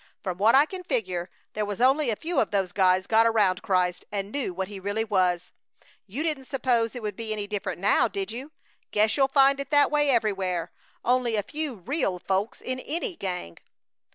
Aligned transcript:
"From 0.23 0.39
what 0.39 0.55
I 0.55 0.65
can 0.65 0.81
figure 0.83 1.29
there 1.53 1.63
was 1.63 1.79
only 1.79 2.09
a 2.09 2.15
few 2.15 2.39
of 2.39 2.49
those 2.49 2.71
guys 2.71 3.05
got 3.05 3.27
around 3.27 3.61
Christ 3.61 4.03
and 4.11 4.31
knew 4.31 4.51
what 4.51 4.67
he 4.67 4.79
really 4.79 5.03
was! 5.03 5.51
You 6.07 6.23
didn't 6.23 6.45
suppose 6.45 6.95
it 6.95 7.03
would 7.03 7.15
be 7.15 7.31
any 7.31 7.45
different 7.45 7.79
now, 7.79 8.07
did 8.07 8.31
you? 8.31 8.51
Guess 8.89 9.15
you'll 9.15 9.27
find 9.27 9.59
it 9.59 9.69
that 9.69 9.91
way 9.91 10.09
everywhere, 10.09 10.71
only 11.05 11.35
a 11.35 11.43
few 11.43 11.75
real 11.75 12.17
folks 12.17 12.61
in 12.61 12.79
any 12.79 13.15
gang!" 13.15 13.59